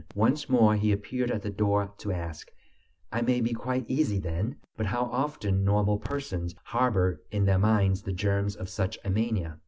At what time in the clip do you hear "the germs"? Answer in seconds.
8.01-8.55